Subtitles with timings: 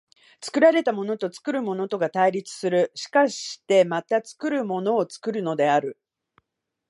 [0.41, 5.99] 作られたものと作るものとが対立する、しかしてまた作るものを作るのである。